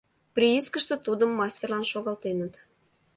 Приискыште 0.35 0.95
тудым 1.05 1.31
мастерлан 1.39 1.83
шогалтеныт. 1.91 2.53